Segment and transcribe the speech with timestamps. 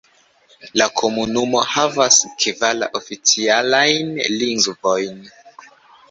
[0.81, 5.21] La komunumo havas kvar oficialajn lingvojn.